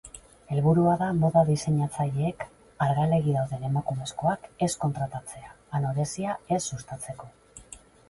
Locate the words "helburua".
0.53-0.95